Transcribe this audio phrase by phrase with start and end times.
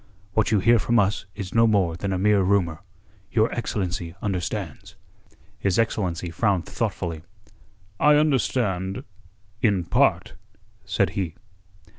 [0.33, 2.81] What you hear from us is no more than a mere rumour.
[3.31, 4.95] Your excellency understands."
[5.59, 7.21] His excellency frowned thoughtfully.
[7.99, 9.03] "I understand...
[9.61, 10.33] in part,"
[10.85, 11.35] said he.